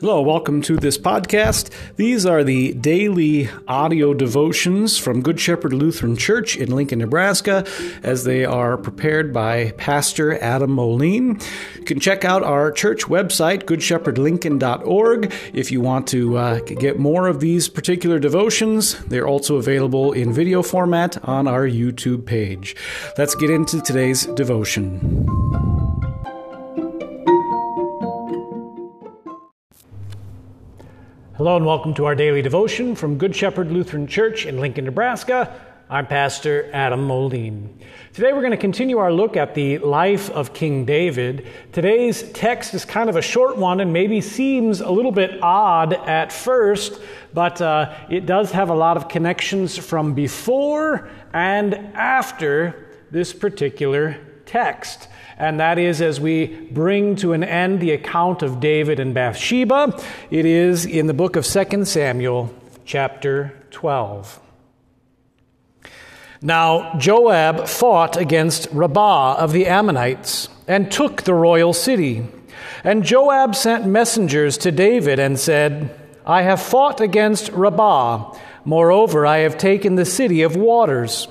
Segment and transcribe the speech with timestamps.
[0.00, 1.68] Hello, welcome to this podcast.
[1.96, 7.66] These are the daily audio devotions from Good Shepherd Lutheran Church in Lincoln, Nebraska,
[8.02, 11.38] as they are prepared by Pastor Adam Moline.
[11.76, 17.28] You can check out our church website, goodshepherdlincoln.org, if you want to uh, get more
[17.28, 18.98] of these particular devotions.
[19.04, 22.74] They're also available in video format on our YouTube page.
[23.18, 25.19] Let's get into today's devotion.
[31.40, 35.58] Hello and welcome to our daily devotion from Good Shepherd Lutheran Church in Lincoln, Nebraska.
[35.88, 37.80] I'm Pastor Adam Moline.
[38.12, 41.46] Today we're going to continue our look at the life of King David.
[41.72, 45.94] Today's text is kind of a short one and maybe seems a little bit odd
[45.94, 47.00] at first,
[47.32, 54.18] but uh, it does have a lot of connections from before and after this particular
[54.44, 55.08] text
[55.40, 59.98] and that is as we bring to an end the account of David and Bathsheba.
[60.30, 64.38] It is in the book of 2 Samuel, chapter 12.
[66.42, 72.28] Now Joab fought against Rabbah of the Ammonites and took the royal city.
[72.84, 78.36] And Joab sent messengers to David and said, I have fought against Rabbah.
[78.66, 81.28] Moreover, I have taken the city of waters.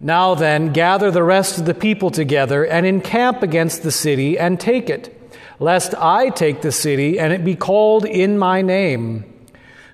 [0.00, 4.60] Now then, gather the rest of the people together and encamp against the city and
[4.60, 9.24] take it, lest I take the city and it be called in my name.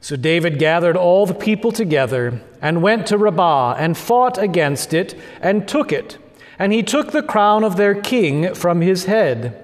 [0.02, 5.18] So David gathered all the people together and went to Rabbah and fought against it
[5.40, 6.18] and took it.
[6.58, 9.58] And he took the crown of their king from his head.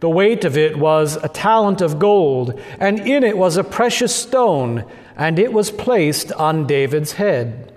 [0.00, 4.16] The weight of it was a talent of gold, and in it was a precious
[4.16, 4.84] stone,
[5.16, 7.73] and it was placed on David's head.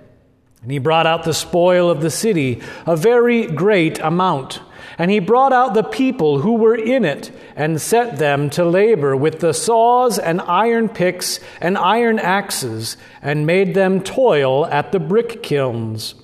[0.62, 4.60] And he brought out the spoil of the city, a very great amount.
[4.98, 9.16] And he brought out the people who were in it, and set them to labor
[9.16, 14.98] with the saws and iron picks and iron axes, and made them toil at the
[14.98, 16.16] brick kilns.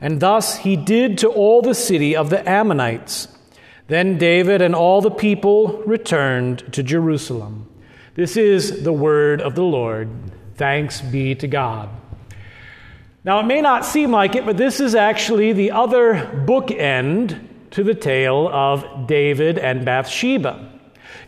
[0.00, 3.28] And thus he did to all the city of the Ammonites.
[3.88, 7.68] Then David and all the people returned to Jerusalem.
[8.14, 10.08] This is the word of the Lord.
[10.54, 11.90] Thanks be to God.
[13.24, 17.38] Now, it may not seem like it, but this is actually the other bookend
[17.70, 20.68] to the tale of David and Bathsheba.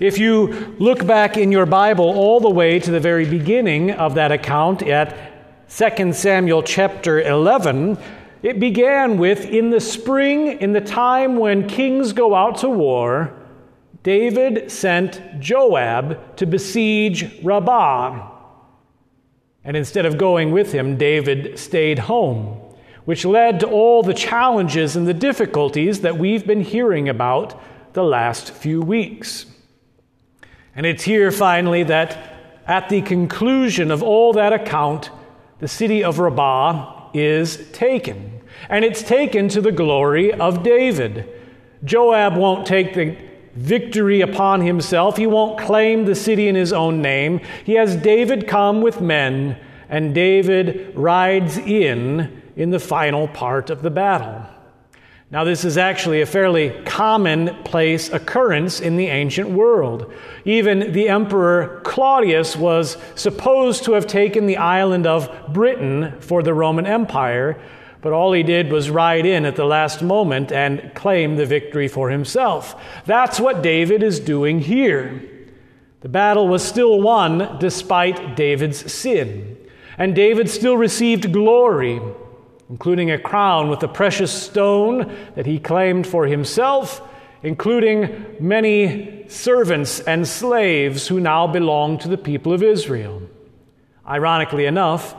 [0.01, 4.17] If you look back in your Bible all the way to the very beginning of
[4.17, 5.17] that account at
[5.71, 7.97] 2 Samuel chapter 11,
[8.43, 13.33] it began with In the spring, in the time when kings go out to war,
[14.03, 18.34] David sent Joab to besiege Rabbah.
[19.65, 22.61] And instead of going with him, David stayed home,
[23.05, 27.61] which led to all the challenges and the difficulties that we've been hearing about
[27.95, 29.47] the last few weeks.
[30.77, 32.35] And it's here finally that
[32.67, 35.11] at the conclusion of all that account,
[35.61, 38.43] the city of Rabbah is taken.
[38.69, 41.29] And it's taken to the glory of David.
[41.85, 43.17] Joab won't take the
[43.55, 45.17] victory upon himself.
[45.17, 47.41] He won't claim the city in his own name.
[47.65, 53.83] He has David come with men, and David rides in in the final part of
[53.83, 54.47] the battle.
[55.31, 60.13] Now, this is actually a fairly commonplace occurrence in the ancient world.
[60.45, 66.55] Even the Emperor Claudius was supposed to have taken the island of Britain for the
[66.55, 67.59] Roman Empire,
[68.05, 71.89] but all he did was ride in at the last moment and claim the victory
[71.89, 72.77] for himself.
[73.07, 75.23] That's what David is doing here.
[76.03, 79.57] The battle was still won despite David's sin.
[79.97, 81.99] And David still received glory,
[82.69, 87.01] including a crown with a precious stone that he claimed for himself,
[87.43, 93.23] including many servants and slaves who now belong to the people of Israel.
[94.07, 95.17] Ironically enough,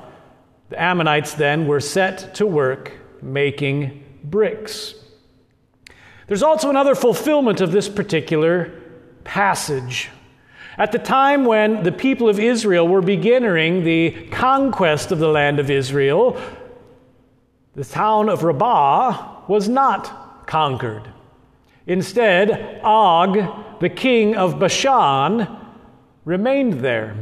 [0.69, 4.95] the Ammonites then were set to work making bricks.
[6.27, 8.71] There's also another fulfillment of this particular
[9.23, 10.09] passage.
[10.77, 15.59] At the time when the people of Israel were beginning the conquest of the land
[15.59, 16.39] of Israel,
[17.75, 21.03] the town of Rabbah was not conquered.
[21.87, 25.47] Instead, Og, the king of Bashan,
[26.25, 27.15] remained there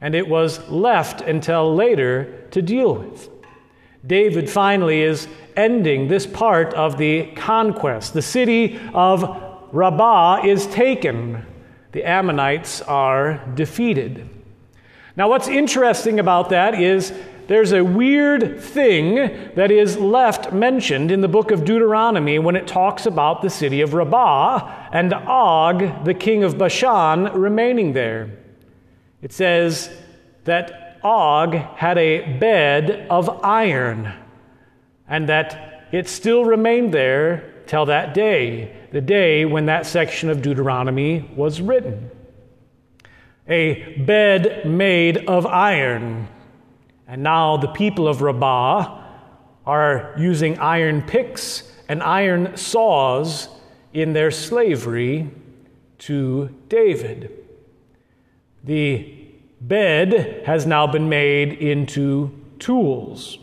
[0.00, 3.28] and it was left until later to deal with.
[4.06, 5.26] David finally is
[5.56, 8.12] ending this part of the conquest.
[8.12, 11.44] The city of Rabbah is taken,
[11.92, 14.28] the Ammonites are defeated.
[15.16, 17.12] Now, what's interesting about that is
[17.48, 19.14] there's a weird thing
[19.54, 23.80] that is left mentioned in the book of Deuteronomy when it talks about the city
[23.80, 28.30] of Rabbah and Og, the king of Bashan, remaining there.
[29.22, 29.90] It says
[30.44, 34.12] that Og had a bed of iron,
[35.08, 40.42] and that it still remained there till that day, the day when that section of
[40.42, 42.10] Deuteronomy was written.
[43.48, 46.28] A bed made of iron.
[47.06, 49.04] And now the people of Rabbah
[49.64, 53.48] are using iron picks and iron saws
[53.92, 55.30] in their slavery
[55.98, 57.45] to David.
[58.66, 59.14] The
[59.60, 63.38] bed has now been made into tools,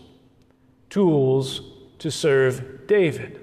[0.89, 1.61] tools
[1.99, 3.39] to serve David.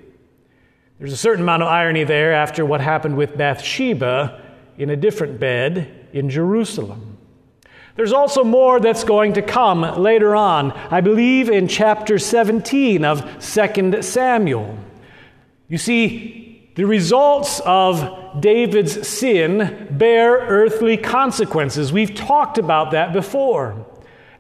[0.99, 4.43] There's a certain amount of irony there after what happened with Bathsheba
[4.77, 7.17] in a different bed in Jerusalem.
[7.97, 13.23] There's also more that's going to come later on, I believe in chapter 17 of
[13.41, 14.79] 2 Samuel.
[15.69, 21.93] You see, the results of David's sin bear earthly consequences.
[21.93, 23.87] We've talked about that before.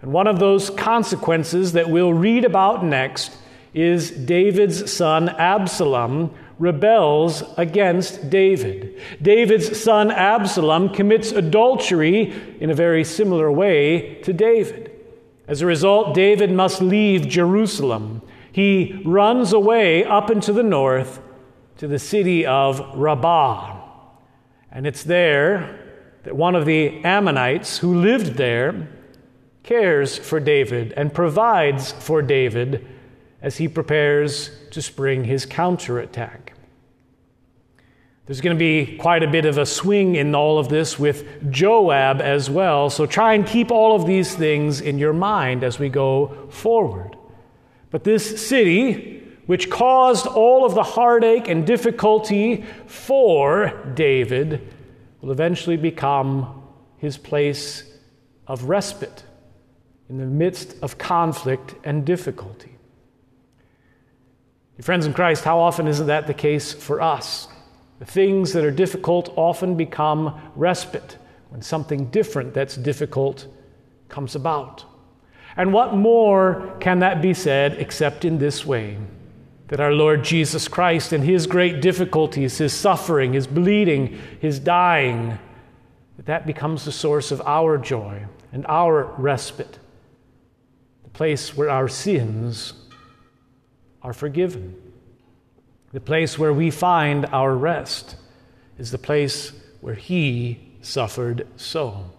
[0.00, 3.37] And one of those consequences that we'll read about next
[3.75, 9.00] is David's son Absalom rebels against David.
[9.21, 14.93] David's son Absalom commits adultery in a very similar way to David.
[15.49, 18.23] As a result, David must leave Jerusalem.
[18.53, 21.21] He runs away up into the north
[21.81, 23.81] to the city of Rabbah.
[24.71, 25.81] And it's there
[26.25, 28.87] that one of the Ammonites who lived there
[29.62, 32.87] cares for David and provides for David
[33.41, 36.53] as he prepares to spring his counterattack.
[38.26, 41.50] There's going to be quite a bit of a swing in all of this with
[41.50, 45.79] Joab as well, so try and keep all of these things in your mind as
[45.79, 47.17] we go forward.
[47.91, 49.19] But this city,
[49.50, 54.61] which caused all of the heartache and difficulty for David,
[55.20, 56.62] will eventually become
[56.99, 57.82] his place
[58.47, 59.25] of respite
[60.08, 62.76] in the midst of conflict and difficulty.
[64.79, 67.49] Your friends in Christ, how often isn't that the case for us?
[67.99, 71.19] The things that are difficult often become respite
[71.49, 73.49] when something different that's difficult
[74.08, 74.85] comes about.
[75.56, 78.97] And what more can that be said except in this way?
[79.70, 85.38] That our Lord Jesus Christ and his great difficulties, his suffering, his bleeding, his dying,
[86.17, 89.78] that that becomes the source of our joy and our respite,
[91.05, 92.75] the place where our sins
[94.02, 94.75] are forgiven.
[95.93, 98.16] The place where we find our rest
[98.78, 102.11] is the place where He suffered so.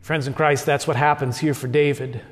[0.00, 2.22] Friends in Christ, that's what happens here for David.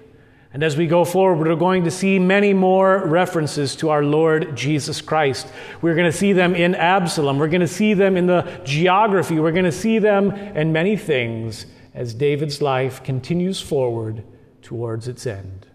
[0.55, 4.57] And as we go forward, we're going to see many more references to our Lord
[4.57, 5.49] Jesus Christ.
[5.83, 7.39] We're going to see them in Absalom.
[7.39, 9.41] We're going to see them in the geography.
[9.41, 14.25] We're going to see them in many things as David's life continues forward
[14.63, 15.67] towards its end.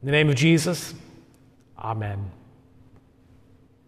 [0.00, 0.94] In the name of Jesus,
[1.78, 2.39] Amen.